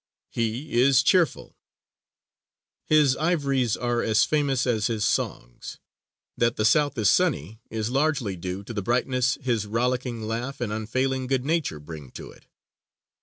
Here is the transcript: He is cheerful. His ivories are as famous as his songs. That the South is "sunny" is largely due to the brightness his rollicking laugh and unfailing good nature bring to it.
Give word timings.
He 0.31 0.73
is 0.81 1.03
cheerful. 1.03 1.55
His 2.85 3.15
ivories 3.17 3.77
are 3.77 4.01
as 4.01 4.23
famous 4.23 4.65
as 4.65 4.87
his 4.87 5.05
songs. 5.05 5.77
That 6.35 6.55
the 6.55 6.65
South 6.65 6.97
is 6.97 7.07
"sunny" 7.07 7.61
is 7.69 7.91
largely 7.91 8.35
due 8.35 8.63
to 8.63 8.73
the 8.73 8.81
brightness 8.81 9.37
his 9.43 9.67
rollicking 9.67 10.23
laugh 10.23 10.59
and 10.59 10.73
unfailing 10.73 11.27
good 11.27 11.45
nature 11.45 11.79
bring 11.79 12.09
to 12.13 12.31
it. 12.31 12.47